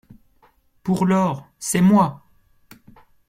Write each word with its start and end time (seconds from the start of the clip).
Pour 0.81 1.05
lors, 1.05 1.47
c’est 1.59 1.79
moi! 1.79 2.23